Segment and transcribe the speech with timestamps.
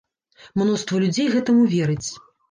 [0.61, 2.07] Мноства людзей гэтаму верыць.